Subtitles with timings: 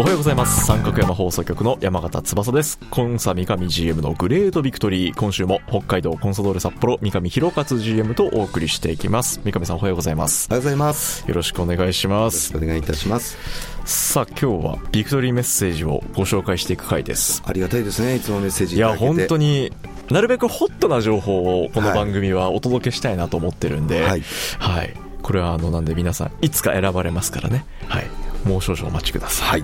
[0.00, 0.64] おはようございます。
[0.64, 2.78] 三角山放送局の山形翼です。
[2.88, 5.14] コンサ三上 GM のグレートビクトリー。
[5.14, 9.42] 今週も北海道コンサドーレ札幌三上博勝 GM とお送りしていきます。
[9.44, 10.48] 三上さんおはようございます。
[10.48, 11.28] おはようございます。
[11.28, 12.56] よろしくお願いします。
[12.56, 13.36] お願いいたします。
[13.84, 17.42] さあ今日はビクトリーメッセージをご紹介していく回です。
[17.44, 18.16] ありがたいですね。
[18.16, 18.96] いつもメッセージいや。
[18.96, 19.70] 本当に
[20.10, 24.22] なるべくホットな情報をこの番組はお届けしたいなと思ってるんで、はい。
[24.58, 28.06] はい、これはあのなんで皆さんいつか選ばれますからね、はい、
[28.44, 29.60] もう少々お待ちください、はい。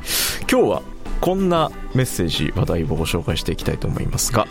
[0.51, 0.83] 今日は
[1.21, 4.47] こんなメッセージ話題をご紹介していきたいと思いますが、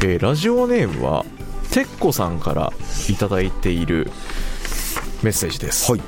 [0.00, 1.24] えーラジオネームは
[1.72, 2.72] てっこさんから
[3.08, 4.10] いただいている
[5.22, 6.02] メッセージです、はい。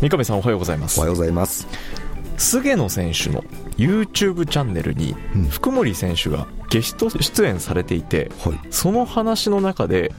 [0.00, 1.66] 三上さんおはようございますおはようございます。
[2.38, 3.42] 菅野選手の
[3.78, 8.60] YouTube チャンネルにうん福森選手がゲスト出演されていて、はい。
[8.70, 10.12] その話の中で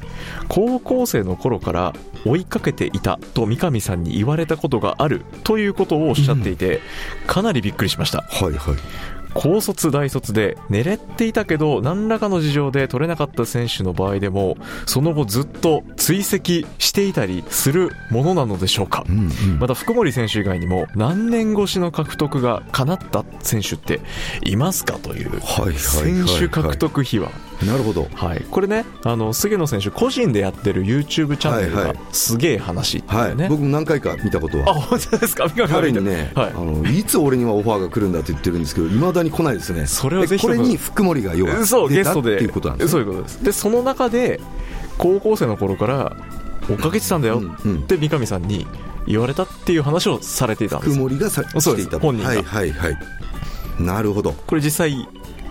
[0.47, 1.93] 高校生の頃から
[2.25, 6.81] 追いかけていたと三上さんに言われたことがあるということをおっしゃっていて、
[7.25, 9.16] かなりびっくりしましたはいはい。
[9.33, 19.03] 高卒大卒で寝れていたけど何らかの事情で取れなかった選手の場合でもその後ずっと追跡していたりするものなのでしょうか。
[19.07, 19.59] うんうん。
[19.59, 24.01] また福森選手以外にも何年越しの獲得が叶った選手って
[24.43, 27.31] いますかというはいはいはい選手獲得費は
[27.65, 28.07] なるほど。
[28.13, 34.73] はい、これねあの菅野選手個人でやってる YouTube チャンネルがすげえ話ってはい僕も何回か見たことあは。
[34.75, 35.49] 本当ですか？
[35.67, 39.87] 彼にね、はいあのいつ俺にはオファーが来るんだって言ってるんですけど、いまだに来ないですね。
[39.87, 42.91] それをぜひこれに福森が要はそうゲストでいうことなんですね。
[42.91, 44.39] そういうことですでその中で
[44.97, 46.15] 高校生の頃から
[46.69, 48.67] 追っかけてたんだよって三上さんに
[49.07, 51.99] 言われたっていう話をされていたんで福す森がさそうですしていたと。
[51.99, 52.97] 本人がはいはいはい。
[53.79, 54.33] なるほど。
[54.33, 55.07] これ実際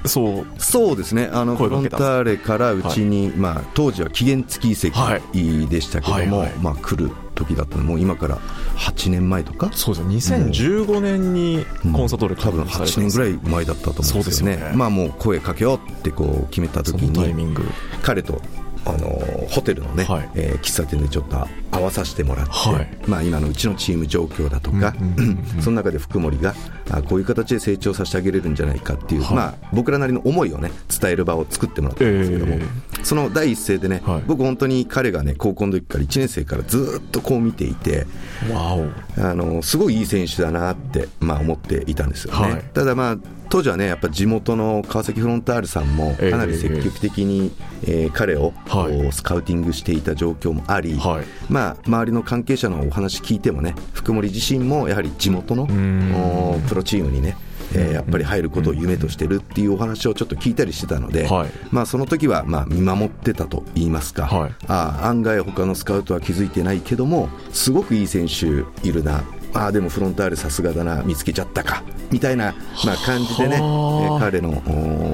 [0.09, 0.47] そう。
[0.59, 5.67] そうですね、あのフロンターレからうちに、まあ、当時は期限付き移籍はい。
[5.67, 6.59] でしたけども、はいはい。
[6.61, 7.85] まあ、来る時だったの。
[7.85, 8.39] もう今から
[8.77, 10.45] 8年前とか、そうですね。
[10.47, 14.73] 2015年にコンサドーレ多分8年ぐらい前だったと思うんですよね、ね。
[14.75, 17.65] まあ、もう声かけようってこう決めた時に、ミング。
[18.03, 18.41] 彼と
[18.87, 19.09] あの
[19.49, 20.31] ホテルのね、はい。
[20.35, 21.37] えー喫茶店でちょっと
[21.73, 22.89] 合わさせてもらって、はい。
[23.07, 24.95] まあ、今のうちのチーム状況だとか、
[25.61, 26.55] その中で福森が
[26.91, 29.35] あこういう形で成長させてあげれるんじゃないかっていう、はい。
[29.35, 30.71] まあ、僕らなりの思いをね
[31.01, 32.61] 伝える場を作ってもらったんですけども、え
[33.07, 34.23] その第一声でね、はい。
[34.27, 38.05] 僕本当に彼がね高校の時から1年生からずっとこう見ていて
[38.53, 42.63] あのすごいいい選手だなって、まあ、思っていたんですよね、はい。
[42.75, 43.17] ただまあ
[43.49, 47.53] 当時はねやっぱ地元の川崎フロンターレさんもかなり積極的に、
[47.85, 49.13] えー彼を、はい。
[49.13, 51.25] スカウティングしていた状況もあり、はい。
[51.49, 55.67] まあ、周りの関係者のお話聞いてもね福森自身もやはり地元の
[56.69, 57.37] プロチームにね
[57.75, 61.51] えーやっぱり入ることを夢としてるっていうお話をちょっと聞いたりしてたので、はい。
[61.71, 64.55] まあ、その時はまあ見守ってたと言いますか、はい。
[64.69, 68.47] ああ案外他のスカウトは気づいてないけどもすごくいい選手
[68.87, 69.23] いるな。
[69.55, 71.03] ああでもフロンターレさすがだな。
[71.03, 71.83] 見つけちゃったか。
[72.11, 72.55] みたいな、
[72.85, 74.17] まあ、感じでね、えはあ。
[74.19, 74.51] ー彼の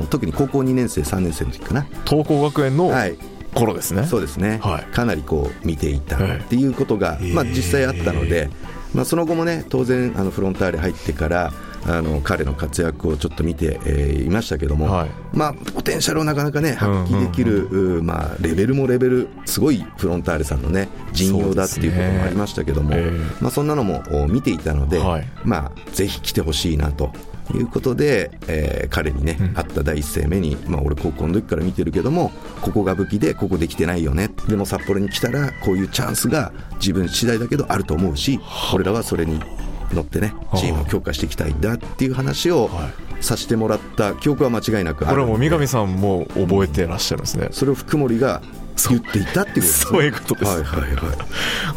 [0.03, 1.87] お特に高校2年生3年生の時かな。
[2.05, 3.17] 東光学園のはい。
[3.55, 4.85] 頃ですね、そうですね、はい。
[4.95, 6.39] かなりこう見ていたはい。
[6.39, 8.49] っていうことが、へーまあ、実際あったので、
[8.95, 11.53] まあ、その後もね当然あのフロンターレ入ってから
[11.87, 15.11] あの彼の活躍をちょっと見て、えーいましたけども、はい。
[15.33, 25.27] まあ、ポテンシャルをなかなかね発揮できる、うーまあ、レベルもレベルすごいフロンターレさんのね陣容だっていうこともありましたけども、そねえーまあ、そんなのもお見ていたので、はい。
[25.45, 27.11] まあ、ぜひ来てほしいなと。
[27.55, 29.55] いうことで、えー彼にね、うん。
[29.55, 32.31] 会った第一声目に、まあ、俺高校の時から見てるけども
[32.63, 34.31] ここが武器でここできてないよね。
[34.49, 38.41] でも札幌に来たらこういうチャンスが自分次第だけどあると思うし
[38.73, 39.41] 俺らはそれに
[39.95, 42.91] 乗ってねチームを強化していきたいんだっていう話をは
[43.21, 48.43] させてもらった記憶は間違いなくあこれるはもう三上さんも覚えてらっしゃるんですね、それを福森が
[48.89, 49.91] 言っていたっていうことですね。
[49.91, 50.51] そういうことです。
[50.51, 51.13] はいはいは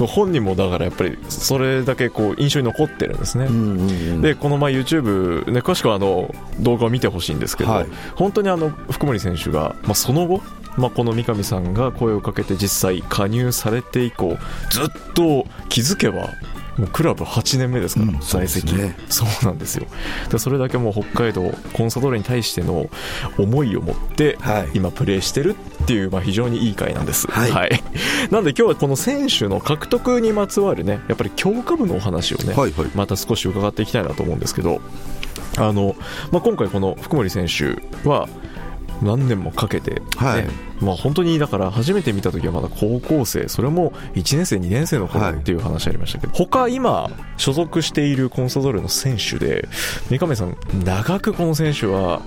[0.04, 0.08] い。
[0.08, 4.22] 本人もだからやっぱりそれだけこう印象に残ってるんですね、うんうんうん。
[4.22, 7.88] でこのまあ YouTube、ね、詳しくはあの動画を見てほしいんですけど、はい。
[8.16, 10.42] 本当にあの福森選手が、まあ、その後
[10.78, 14.38] まあ、この三上さんが声をかけて実際加入されて以降
[14.70, 16.32] ずっと気づけば
[16.78, 18.96] もうクラブ8年目ですから、うん在籍そうですね。
[19.10, 19.88] そうなんですよ。
[20.30, 22.90] でそれだけもう北海道コンサドーレに対しての
[23.38, 24.70] 思いを持ってはい。
[24.74, 27.82] 今プレーしてるっていう、まあ、非常にいい回なんです、はい。
[28.32, 32.88] なんで今日はこの選手の獲得にまつわるねやっぱり強化部のお話をね、はいはい。
[32.96, 34.82] また少し伺っていきたいなと思うんですけど
[35.58, 35.96] あの、
[36.32, 38.28] まあ、今回この福森選手は
[39.02, 40.46] 何年もかけて、ねはい。
[40.82, 45.34] まあ、本当にだから初めて見た時はまだ高校生それも1年生2年生の頃はい。
[45.36, 49.68] っていう話ありましたけど、他今所属しているコンサドーレの選手で
[50.10, 52.22] 三上さん長くこの選手は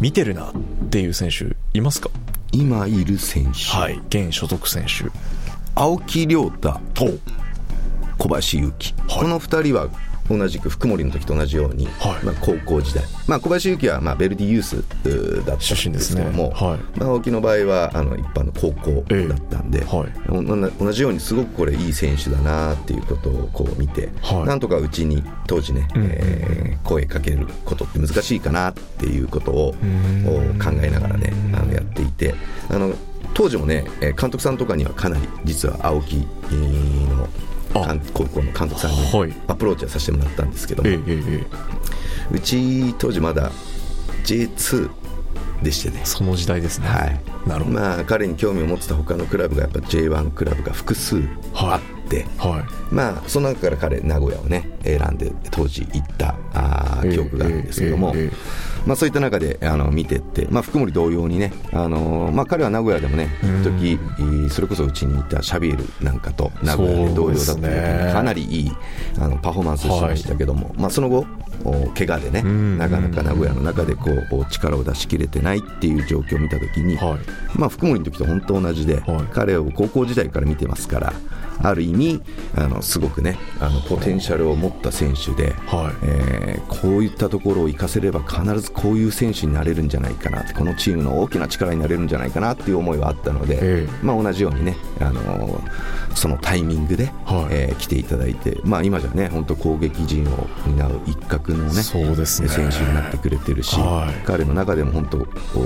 [0.00, 0.52] 見てるなっ
[0.90, 2.10] ていう選手いますか？
[2.52, 4.00] 今いる選手、はい。
[4.08, 5.10] 現所属選手。
[5.74, 7.06] 青木亮太と
[8.16, 9.22] 小林勇輝、はい。
[9.22, 9.88] この2人は
[10.28, 12.24] 同じく福森の時と同じように、はい。
[12.24, 14.76] まあ、高校時代、まあ、小林勇輝はまあベルディユース
[15.44, 16.50] だったん出身でですすけども、ね。
[16.54, 16.98] はい。
[16.98, 19.96] まあ、青木の場合はあの一般の高校だったんで、ええ。
[19.96, 20.78] はい。
[20.78, 24.44] 同じようにすごくこれいい選手だなっていうことをこう見て、はい。
[24.44, 26.08] なんとかうちに当時ね、うん。
[26.10, 32.34] えー声かけることって難しいかなっていうことを考えながらねあのやっていて
[32.68, 32.94] あの
[33.34, 37.28] 当時もねえー監督さんとかにはかなり実は青木えーの
[38.12, 39.34] 高校の監督さんにはい。
[39.48, 40.88] アプローチはさせてもらったんですけども、
[42.30, 43.50] うち当時まだ
[44.24, 44.90] J2
[45.62, 46.00] でしてね。
[46.04, 46.86] その時代ですね。
[46.86, 47.20] はい。
[47.48, 51.22] なるほど、まあ彼に興味を持ってた他のクラブがやっぱ J1 クラブが複数
[51.54, 52.94] あって、はい。
[52.94, 68.06] まあその中から彼名古屋をね選んで当時行ったあ記憶があるんですけども、ええええまあそういった中であの見てって、まあ福森同様にね、あのまあ彼は名古屋でもね、一時えーそれこそうちにいたシャビエルなんかと名古屋で同様だった時そうですね。
[68.08, 68.72] にかなりいい
[69.18, 71.24] あのパフォーマンスをしましたけども、まあその後
[71.64, 72.78] お怪我でね、ん。
[72.78, 77.58] なかなか名古屋の中でこう力を出し切れてないっていう状況を見た時に、はい。
[77.58, 79.22] まあ、福森の時と本当同じで、はい。
[79.32, 81.12] 彼を高校時代から見てますから
[81.62, 82.22] ある意味
[82.56, 85.94] あのすごくねあのポテンシャルを持った選手で、はい。
[86.02, 94.04] えーこういったところを活かせれば必ずこういう選手になれるんじゃないかなこのチームの大きな力になれるんじゃないかなっていう思いはあったので、ええ。
[94.04, 95.60] まあ、同じようにね、あの
[96.14, 97.54] そのタイミングで、はい。
[97.54, 102.48] えー来ていただいて、まあ、今じゃね本当攻撃陣を担う一角のねそうですね。
[102.48, 104.26] 選手になってくれてるし、はい。
[104.26, 105.18] 彼の中でも本当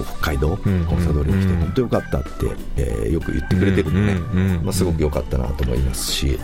[0.05, 2.29] 北海道、コうんンサドーレに来てうん本当よかったって、
[2.77, 6.39] えーよく言ってくれてるんでね、うんうんうんまあ、すごく良かったなと思いますし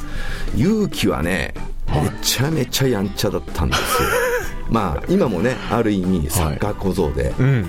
[0.56, 1.54] 勇気はね
[1.88, 4.08] めちゃめちゃやんちゃだったんですよ。
[4.70, 7.66] まあ今もねある意味サッカー小僧で、うん。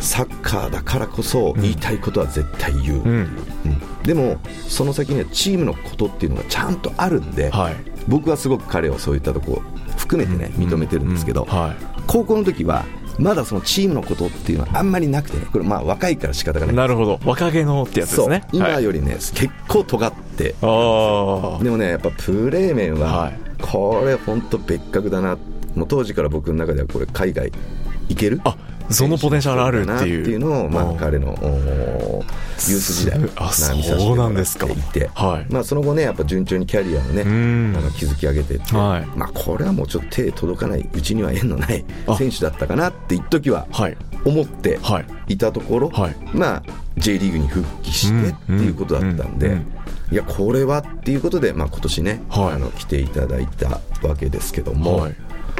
[0.00, 2.98] サッカーだからこそ言いたいことは絶対言う。
[2.98, 3.08] う、うん。
[3.08, 4.02] うん。
[4.02, 4.38] でも
[4.68, 7.76] その先にはチームのことっていうのがちゃんとあるんで、はい。
[8.06, 9.62] 僕はすごく彼をそういったとこ
[9.96, 11.48] 含めてね認めてるんですけど、うん。
[11.48, 11.74] は
[12.06, 12.84] 高校の時は
[13.18, 16.74] まだそのチームのことっていうのはあんまりなくてねこれまあ若いから仕方がない。
[16.74, 17.20] いなるほど。
[17.24, 18.34] 若気のってやつですね。
[18.34, 18.48] はい。
[18.52, 20.54] 今よりね、結構尖って。
[20.62, 23.38] ああでもねやっぱプレー面は、はい。
[23.62, 25.38] これ本当別格だな。
[25.74, 27.52] もう当時から僕の中ではこれ海外
[28.08, 28.40] 行ける？
[28.44, 28.56] あ
[28.90, 29.94] そのポテンシャルあるっていう。
[29.94, 30.96] なっていうのを、まあ、うん。
[30.96, 32.22] 彼のユー
[32.60, 34.66] ス時代あそうなんですか。
[34.66, 35.52] っていて、はい。
[35.52, 37.76] まあ、その後ねやっぱ順調にキャリアをねん。
[37.76, 39.18] あの築き上げてって、はい。
[39.18, 42.16] まあ、これはもうちょっと手届かないうちには縁のないあ。
[42.16, 43.96] 選手だったかなって一時ははい。
[44.24, 45.34] 思ってはい。
[45.34, 46.16] いたところ、はい。
[46.32, 46.62] まあ、
[46.96, 49.58] J リーグに復帰してっていうことだったんで、
[50.12, 52.52] いやこれはっていうことで、まあ、今年ね、はい。
[52.54, 55.16] あの来ていただいたわけですけども、はい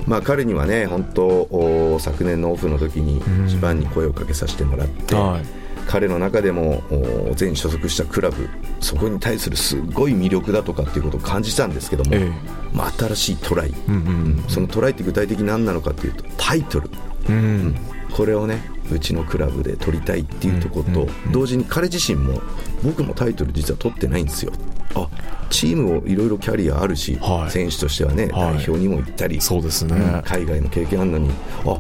[0.07, 3.47] まあ、彼にはね本当お昨年のオフの時にん。
[3.49, 5.65] 一番に声をかけさせてもらって、はい。
[5.87, 6.83] 彼の中でも
[7.31, 8.49] お全所属したクラブ
[8.81, 12.33] そこに対するすごい魅力だとかっていうことを感じたんですけども、ええ。
[12.73, 14.45] まあ、新しいトライ、うんうん。
[14.49, 16.91] そのトライって具体的に何なのかっていうとタイトル。
[17.29, 17.35] うん。
[17.35, 17.77] うん。
[18.13, 21.33] これをねうちのクラブで取りたいっていうところと、うんうん。
[21.33, 22.41] 同時に彼自身も
[22.83, 24.53] 僕もタイトル実は取ってないんですよ
[24.95, 25.09] あ
[25.51, 27.51] チームをいろいろキャリアあるし、はい。
[27.51, 28.55] 選手としてはね、はい。
[28.57, 29.97] 代表にも行ったりそうですね。
[29.97, 31.31] うん海外の経験あるのに
[31.65, 31.79] あ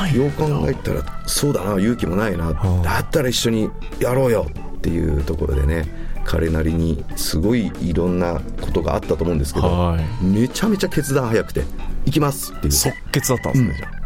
[0.00, 5.86] ないよう考えたらそうだな勇気もないな、んだったら一緒にやろうよっていうところでね
[6.24, 10.24] 彼なりにすごいいろんなことがあったと思うんですけど、はい。
[10.24, 11.64] めちゃめちゃ決断早くて
[12.06, 12.72] 行きますっていう。
[12.72, 14.05] 即決だったんですねじゃあ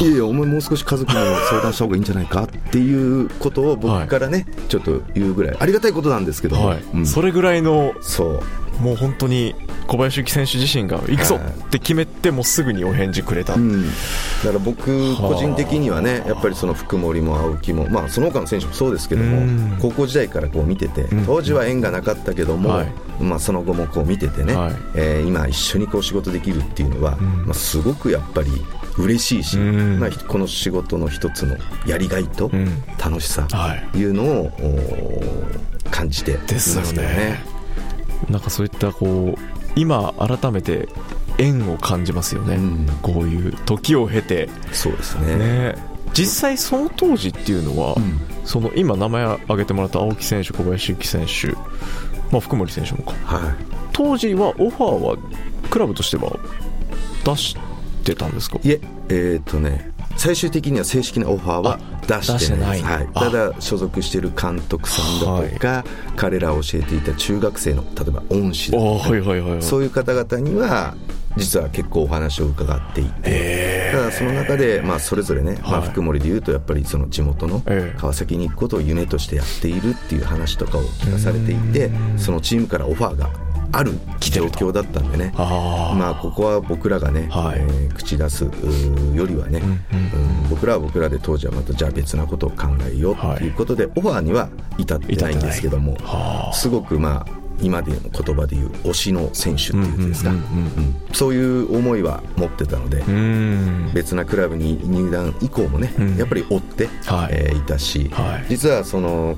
[0.00, 6.56] いやいやお前もう少し家族にも相談した方がいいんじゃないかっていうことを僕からね、ちょっと言うぐらいありがたいことなんですけど。
[6.56, 6.82] も、はい。
[6.94, 7.06] うん。
[7.06, 8.42] それぐらいのそう。
[8.80, 9.54] もう本当に
[9.86, 13.90] 小林幸選手自身が行くぞはいって決めてもうすぐにお返事くれた、うん、だ
[14.44, 19.70] から僕個人的にはねやっぱりその福森も青木も、まあ、その他の選手もそうですけどうん。
[19.70, 21.26] も高校時代からこう見ててん。
[21.26, 22.92] 当時は縁がなかったけども、はい。
[23.20, 24.72] まあ、その後もこう見ててね、はい。
[24.94, 27.44] えー今一緒にこう仕事できるっていうのは、ん。
[27.44, 28.50] まあ、すごくやっぱり
[28.98, 30.00] 嬉しいし、うん。
[30.00, 31.56] まあ、この仕事の一つの
[31.86, 32.82] やりがいとうん。
[32.98, 33.98] 楽しさはい。
[33.98, 35.22] いうのを、
[35.90, 37.42] 感じていまですよけどね。
[38.28, 40.88] なんかそういったこう今改めて
[41.38, 42.86] 縁を感じますよね、うん。
[43.02, 44.48] こういう時を経て。
[44.72, 45.36] そうですね。
[45.36, 45.74] ね。
[46.12, 48.20] 実際その当時っていうのは、うん。
[48.44, 51.48] その今名前挙げてもらった青木選手小林幸選手、
[52.30, 53.12] まあ、福森選手もか。
[53.24, 53.54] はい。
[53.92, 55.16] 当時はオファーは
[55.70, 56.32] クラブとしては
[57.24, 57.69] 出して
[58.14, 58.58] たんですか？
[58.62, 62.84] いえ、えっ、とね、最終的には正式なオファーは出してないです。
[62.84, 65.84] はい、ただ、所属している監督さんだとか、
[66.16, 69.62] 彼らを教えていた中学生の、例えば恩師だあとか、はいはいはいはい。
[69.62, 70.94] そういう方々には、
[71.36, 75.88] 実は結構お話を伺っていて、へただその中で、まあ、それぞれね、まあ、はい。
[75.90, 77.98] 福森でいうと、やっぱりその地元のええ。
[77.98, 83.30] 川崎に行くことを夢としてやっているっていう話とかを聞かされていて、そのチームからオファーが
[83.72, 85.32] ある状況だったんでね。
[85.36, 87.60] まあ、ここは僕らがね、はい。
[87.60, 89.68] えー口出すよりはね、うん。
[89.68, 94.48] うんうん僕らは僕らで当時はまたじゃあ別なことを考えようということで、オファーには
[94.78, 95.96] 至ってないんですけども
[96.52, 103.02] すごくまあ今での言葉で言う推しの選手っていうんですか、うんうんそういう思いは持ってたので、
[103.92, 106.16] 別なクラブに入団以降もね、うん。
[106.16, 107.28] やっぱり追って、はい。
[107.32, 108.46] えーいたし、はい。
[108.48, 109.36] 実はその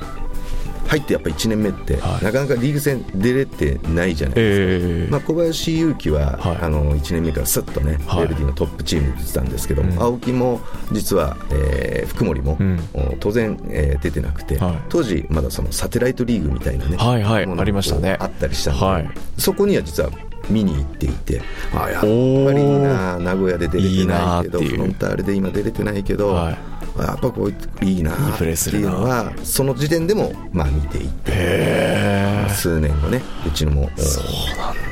[0.87, 2.25] 入ってやっぱ1年目って、はい。
[2.25, 4.93] なかなかリーグ戦出れてないじゃないですか。
[4.93, 5.11] ええ。
[5.11, 6.57] まあ、小林勇輝は、はい。
[6.61, 10.03] あの1年目からすっとね、はルディのトップチームに出てたんですけども、うん。
[10.03, 10.61] 青木も
[10.93, 12.81] 実は、えー福森も、うん。
[12.95, 14.83] お当然、えー出てなくて、はい。
[14.89, 17.47] 当時まだそのサテライトリーグみたいなね、はいはい。
[17.47, 18.17] ものがありましたね。
[18.21, 19.11] あったりしたんで、はい。
[19.39, 20.11] そこには実は
[20.51, 21.41] 見に行っていて
[21.73, 27.45] あやっぱりいいな名古屋で出れてないけどフロンターレで今出れてないけど、はいやっぱこ
[27.81, 32.13] ういいなっていうのはその時点でもまあ見ていて。
[32.51, 33.89] 数年後ねうちのも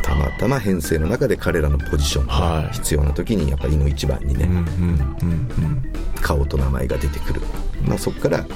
[0.02, 2.64] たまたま編成の中で彼らのポジションはい。
[2.64, 4.48] が必要な時にやっぱりの一番にね、
[6.22, 7.42] 顔と名前が出てくる、
[7.86, 8.46] まあ、そこから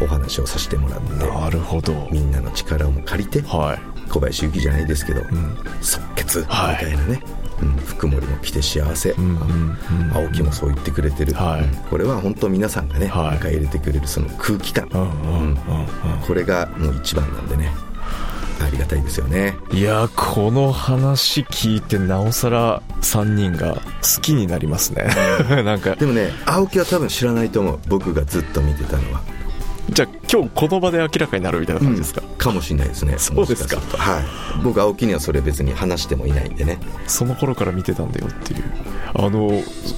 [0.00, 2.08] お話をさせてもらってうんなるほど。
[2.12, 4.08] みんなの力をも借りてはい。
[4.08, 5.24] 小林幸じゃないですけど、ん。
[5.82, 6.76] 即決みはい。
[6.76, 7.37] たいなね、うん
[7.88, 10.12] 福森も来て幸せ、うんうんうん。
[10.14, 11.62] 青木もそう言ってくれてる、はい。
[11.62, 13.38] うんこれは本当皆さんがね、はい。
[13.38, 14.88] 迎え入れてくれるその空気感、
[16.26, 17.72] これがもう一番なんでね。
[18.60, 19.56] ありがたいですよね。
[19.72, 25.08] いやこの話聞いてなおさら3人が好きになりますね。
[25.64, 25.94] なんか。
[25.94, 27.78] でもね青木は多分知らないと思う。
[27.88, 29.20] 僕がずっと見てたのは。
[29.90, 33.16] じゃあ今日この場で明らかになるみたいな感じですか、かもしれないですね。
[33.18, 33.76] そうですか。
[33.98, 34.24] はい。
[34.62, 36.78] 僕青木にはそれ別に話してもいないんでね。
[37.06, 38.62] その頃から見てたんだよっていう。
[39.14, 39.50] あの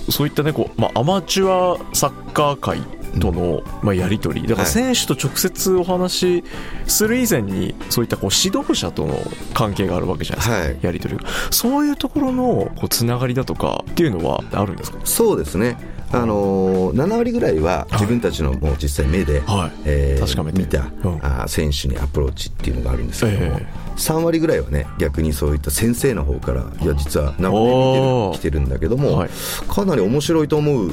[0.07, 2.83] そそういったねこう、まあ、アマチュアサッカー界
[3.19, 4.47] との、まあ、やり取り。
[4.47, 4.73] だからはい。
[4.73, 6.45] 選手と直接お話し
[6.87, 9.19] する以前にそういったこう指導者との
[9.55, 10.79] 関係があるわけじゃないですか、はい。
[10.83, 11.29] やり取りが。
[11.51, 14.99] そういうところのこうつながりだとかっていうのはあるんですか？
[15.05, 15.77] そうですね
[16.13, 19.73] あのー7割ぐらいは自分たちのもう実際目で、はい。
[19.85, 20.59] えー確かめて。
[20.59, 21.15] 見た、うん。
[21.25, 29.31] あー選手にアプローチっていうのがあるんですけども、え3割ぐらいはね逆にそういった先生の方からいや実は何おー年見てる来てるんだけども、はい。
[29.69, 30.91] かなり面白いと思う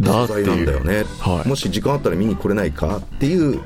[0.00, 1.48] 題なんだよね、はい。
[1.48, 3.60] もし時間あったら見に来れないかっていう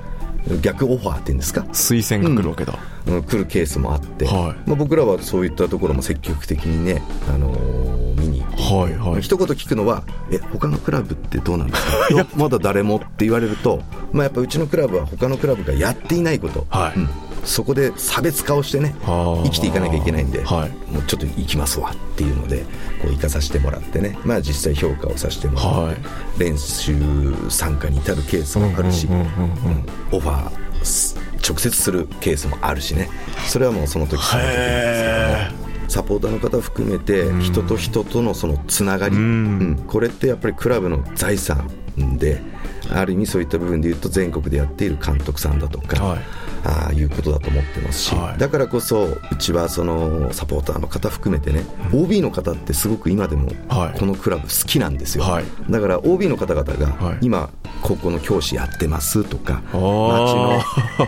[0.60, 1.60] 逆オファーっていうんですか？
[1.72, 3.22] 推薦が来るわけだ、うん。
[3.22, 4.68] 来るケースもあって、はい。
[4.68, 7.02] まあ、僕らはそういったところも積極的にね、
[7.32, 7.81] あのー
[8.76, 9.22] はいはい。
[9.22, 12.08] 一言聞くのは「え他のクラブってどうなんですか?
[12.14, 16.98] いや」まだ誰もって言われると、まあ、やっぱうちのクラブは他のクラブがやっていないこと、はい。
[16.98, 17.08] うん。
[17.44, 20.92] そこで差別化をしてね生きていかなきゃいけないんで、はい。
[20.92, 22.64] もうちょっと行きますわっていうので
[23.02, 25.96] こう行かさせてもらってね、まあ、実際評価をさせてもらって、はい。
[26.38, 26.94] 練習
[27.48, 29.08] 参加に至るケースもあるし、
[30.12, 33.08] オファーす直接するケースもあるしね。
[33.48, 35.61] それはもうその時その時なんですけども
[35.92, 39.18] サポーターの方含めて人と人とのそのつながり、ん。
[39.18, 39.22] う
[39.72, 39.84] ん。
[39.86, 41.68] これってやっぱりクラブの財産
[42.18, 42.40] で
[42.90, 46.20] ある意味そういった部分で言うと全国でやっている監督さんだとか、はい
[46.64, 48.38] ああいうことだと思ってますし、はい。
[48.38, 53.98] だからこそうちはそのサポーターの方含めてね、OB の方ってすごく今でもはい。
[53.98, 55.44] このクラブ好きなんですよ、はい。
[55.68, 57.18] だから OB の方々がはい。
[57.22, 57.50] 今
[57.82, 60.62] 高校の教師やってますとか町の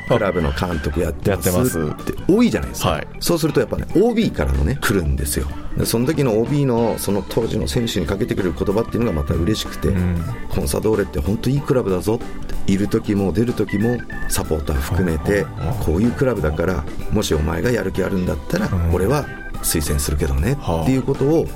[0.08, 3.06] クラブの監督やってますやって多いじゃないですか、はい。
[3.20, 5.46] そうするとやっぱね OB からのね来るんですよ。
[5.76, 10.18] でその時の OB のその当時の選手にかけてくれる言葉っていうのがまた嬉しくて、ん。
[10.48, 12.18] コンサドーレって本当いいクラブだぞっ
[12.64, 15.43] ている時も出る時もサポーター含めて
[15.84, 19.26] こういうクラブだからもしお前がやる気あるんだったら俺は
[19.62, 20.82] 推薦するけどねはあ。
[20.82, 21.46] っていうことを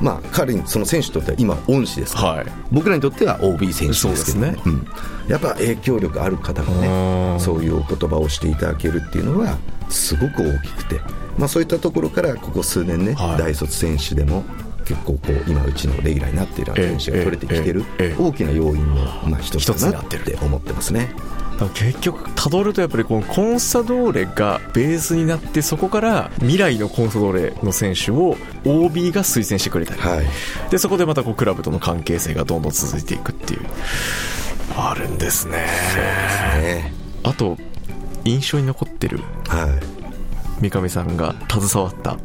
[0.00, 2.46] まあ、彼にその選手にとっては今恩師ですから、はい。
[2.70, 4.56] 僕らにとっては OB 選手ですけどね。
[4.62, 4.86] そうん、
[5.26, 11.00] やっぱ影響力ある方がねそういうお言葉をしていただけるっていうのはすごく大きくて、
[11.38, 13.38] まあ、そういったところからここ数年ね、はい。
[13.38, 14.44] 大卒選手でも
[14.84, 17.84] 結構こう今うちのレギュラーになっている選手が取れてきてる
[18.18, 20.38] 大きな要因のまあ一つ一つかなっになってる。
[20.38, 21.10] て思ってますね。
[21.74, 28.36] 結局たどるとやっぱりこのコンサドーレがベースになってそこから未来のコンサドーレの選手を
[28.66, 30.26] OB が推薦してくれたり、はい。
[30.70, 33.60] でそこでまたこうクラブとの関係性がどんどん続いていくっていう。
[34.76, 35.66] あるんですね。
[36.60, 37.56] ねあと
[38.24, 39.20] 印象に残ってる。
[39.48, 39.80] は
[40.60, 42.16] 三上さんが携わったい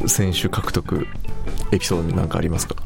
[0.00, 1.06] うん、選手獲得
[1.72, 2.76] エピソードに何かありますか？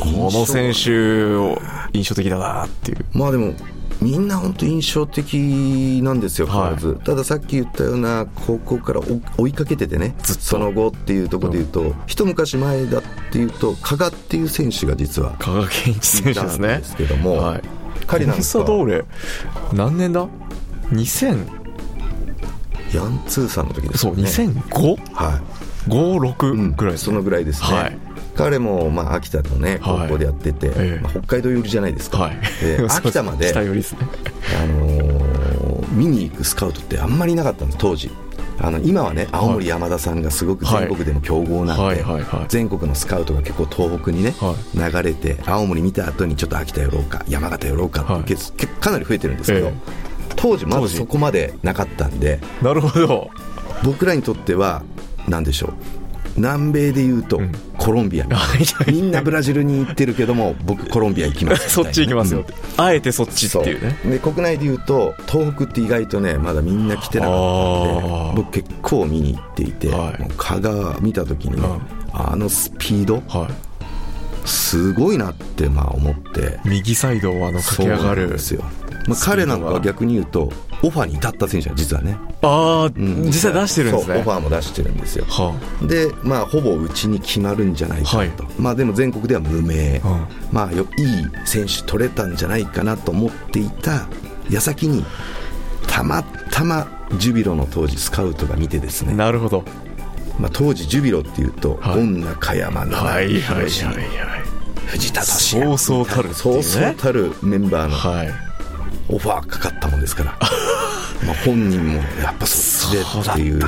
[0.00, 1.60] この選手を
[1.92, 3.04] 印象的だなっていう。
[3.12, 3.54] まあでも
[4.00, 10.42] みんな本当印象的なんですよ、はたださっき言ったような高校から追追いかけててねずっと。
[10.42, 16.78] その後っていうところで言うと、一昔前だっていうと加賀っていう選手が実は加賀健一選手ですね。
[16.78, 17.62] ですけども、はい。
[18.06, 19.04] 彼なんかコンサドーレ
[19.72, 20.26] 何年だ
[20.90, 21.46] ？2000
[22.92, 25.40] ヤンツーさんの時ですそうよね 2005?56 は
[26.52, 27.06] い、うんぐらいですね。
[27.06, 28.03] そのぐらいですね、はい
[28.34, 31.00] 彼もまあ秋田のね高校でやってて、ええ。
[31.02, 32.38] まあ、北海道寄りじゃないですか、はい。
[32.60, 33.52] で 秋田までね。
[33.54, 35.24] あのー
[35.94, 38.10] 見に行くスカウトってあんまりいなかったんです当時。
[38.60, 42.02] あの今はね青森山田さんがすごく全国でも強豪なんで、はい。
[42.02, 42.22] はい。
[42.22, 42.44] はい。
[42.48, 48.36] 全国のスカウトが結構東北にね、は流れて青森見た後にちょっと秋田寄ろうか山形寄ろうかって
[48.80, 49.74] かなり増えてるんですけど、え
[50.36, 50.94] 当時ま当時。
[50.94, 53.30] ずそこまでなかったんでなるほど。
[53.82, 54.82] 僕らにとっては
[55.28, 55.72] 何でしょう
[56.36, 57.52] 南米でいうとん。
[57.78, 58.26] コロンビア、
[58.86, 61.70] みんなブラジルに行ってるけども 僕コロンビア行きます。
[61.74, 62.40] そっち行きますよ。
[62.40, 62.46] っうん。
[62.46, 63.96] て、あえてそっちっていうね。
[64.04, 68.30] で国内でいうと東北って意外とねまだみんな来てなかったんあー。
[68.30, 70.22] で僕結構見に行っていて、はい。
[70.22, 71.68] もう香川見た時にね、
[72.12, 73.52] あのスピードはい。
[74.46, 76.58] すごいなってまあ思って。
[76.64, 78.62] 右サイドをあの駆け上がそうなんるですよ、
[79.06, 80.50] まあ、彼なんかは逆に言うと
[80.82, 83.24] オファーに至った選手は実はね、ああ、うん。
[83.26, 84.18] 実際出してるんですね。
[84.18, 85.24] オファーも出してるんですよ。
[85.26, 85.54] は
[85.86, 91.06] でまあほぼうちに決まるんじゃないかなと、はまあでも全国では無名、あ、まあよいい
[91.44, 94.06] 選手取れたんじゃないかなと思っていた
[94.50, 95.04] 矢先に
[95.86, 96.86] たまたま
[97.18, 99.64] ジュビロの当時スカウトが見てですうん、ね、なるほど。
[100.38, 101.98] まあ、当時ジュビロっていうとはい。
[101.98, 103.94] 恩中山は七井いはいはい宏はい。
[104.86, 105.78] 藤田俊也。
[105.78, 106.34] そうそうたるね。
[106.34, 107.96] そうそうたるメンバーの。
[107.96, 108.53] はい
[109.14, 110.38] オファーかかったもんですから。
[111.24, 113.60] まあ本人もやっぱそっちでっていう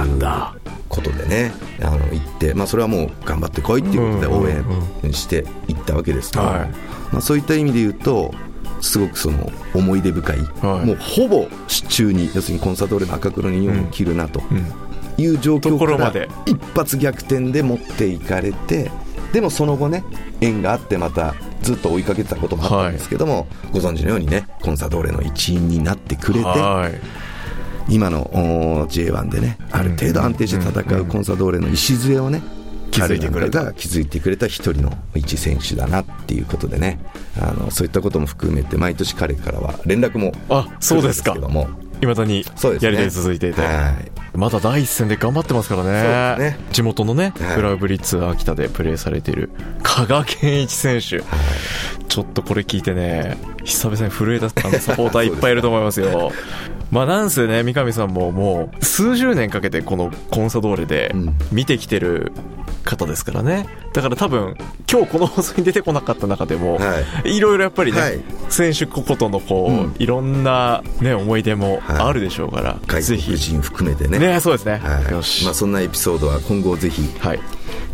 [0.89, 4.49] ことでねあの行って、まあ、それはもう頑張ってこいっていうことで応
[5.05, 6.59] 援して行ったわけですけど、はい。
[7.13, 8.35] まあ、そういった意味で言うと
[8.81, 10.87] すごくその思い出深い、はい。
[10.87, 14.67] もうほぼ支柱に要するにコンサドーレの赤黒に4を着るなとうん。
[15.19, 18.91] いう状と況から一発逆転で持っていかれて
[19.33, 20.05] でもその後ね
[20.41, 27.01] 縁があってまたずっと追いかけてたこともあったんですけども、ご存知のようにねコンサドーレの一員になってくれてはい。
[27.89, 32.43] 今のお J1 でねある程度安定して戦うコンサドーレの礎をね
[32.91, 33.59] 築いてくれた。
[33.61, 36.99] 彼なんかが築いてくれた一人の一選手だなっていうことでね
[37.41, 41.69] あのそういったことも含めて毎年彼からは連絡もあそうですけども。
[42.03, 42.87] いまだにそうですね。
[42.87, 46.39] やり取り続いていて、はいまだ第一線で頑張ってますからね。
[46.39, 46.59] ね。
[46.73, 47.57] 地元のね、はい。
[47.57, 49.51] クラブリッツ秋田でプレーされている
[49.83, 51.23] 加賀健一選手、
[52.09, 56.33] ちょっとこれ聞いてね久々に震えたあのサポーターいっぱいいると思いますよ。
[56.91, 61.35] まあなんせね三上さんももう数十年かけてこのコンサドーレでうん。
[61.51, 62.33] 見てきてる
[62.85, 63.67] 方ですからね。
[63.93, 64.57] だから多分
[64.91, 67.41] 今日この放送に出てこなかった中でも、はい。
[67.41, 68.21] ろいろやっぱりね、はい。
[68.49, 69.95] 選手個々とのこう、うん。
[69.99, 71.97] いろんな、ね、思い出もはい。
[71.99, 74.19] あるでしょうから、外ぜひ国人含めてね。
[74.19, 75.13] ねそうですね、はい。
[75.13, 77.41] よし、まあ、そんなエピソードは今後ぜひはい。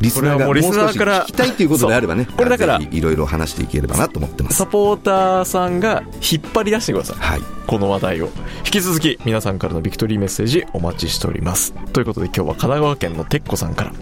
[0.01, 4.57] リスナーがもう少しーから聞きたいということであればねこれだからいろいろ話していければなと思ってます。
[4.57, 7.17] サポーターさんが引っ張り出してください。
[7.19, 7.41] はい。
[7.67, 8.31] この話題を。
[8.65, 11.73] 引き続き皆さんからのビクトリーメッセージお待ちしております。
[11.93, 13.93] ということで今日は神奈川県のてっこさんから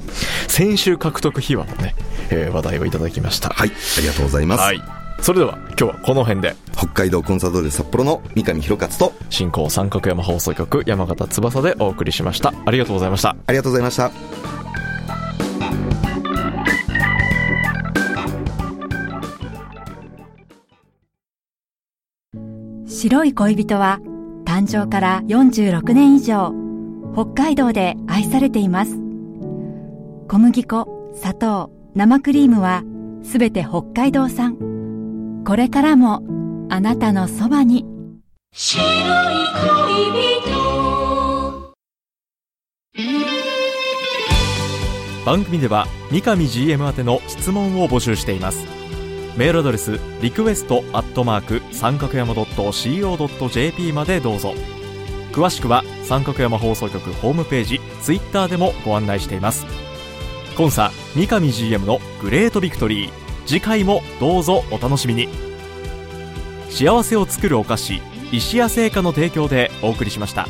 [0.49, 1.95] 先週獲得秘話のね、
[2.31, 3.51] えー話題をいただきました。
[3.51, 3.71] はい。
[3.71, 6.57] ありがとうございます、はいそれでは今日はこの辺で。
[6.81, 12.55] 北海道コンサドーレ札幌の三上弘勝と進行三角山放送局山形翼でお送りしました。
[12.65, 13.37] ありがとうございました。
[13.47, 14.11] ありがとうございました。
[22.89, 24.01] 白い恋人は
[24.47, 26.55] 誕生から46年以上
[27.13, 28.93] 北海道で愛されています。
[30.29, 32.85] 小麦粉砂糖生クリームは
[33.23, 34.70] すべて北海道産
[35.47, 36.23] これからも
[36.69, 37.87] あなたのそばに。
[38.53, 38.87] 白い
[40.05, 41.75] 恋人。
[45.25, 48.67] 番組では三上 GM 宛ての質問を募集しています。
[49.37, 54.53] メールアドレスリクエストアットマーク三角山 .co.jp までどうぞ。
[55.33, 59.65] 詳しくは三角山放送局ホームページツイッターでもご案内しています。
[60.57, 63.30] コンサ三上 GM のグレートビクトリー。
[63.51, 65.29] 次回もどうぞお楽しみに
[66.69, 70.47] 幸せを作るお菓子石屋製菓の提供でお送りしました。